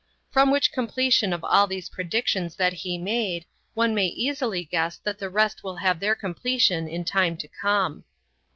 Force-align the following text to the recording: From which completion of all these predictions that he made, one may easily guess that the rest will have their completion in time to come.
From 0.31 0.49
which 0.49 0.71
completion 0.71 1.31
of 1.31 1.43
all 1.43 1.67
these 1.67 1.87
predictions 1.87 2.55
that 2.55 2.73
he 2.73 2.97
made, 2.97 3.45
one 3.75 3.93
may 3.93 4.07
easily 4.07 4.65
guess 4.65 4.97
that 4.97 5.19
the 5.19 5.29
rest 5.29 5.63
will 5.63 5.75
have 5.75 5.99
their 5.99 6.15
completion 6.15 6.87
in 6.87 7.05
time 7.05 7.37
to 7.37 7.47
come. 7.47 8.03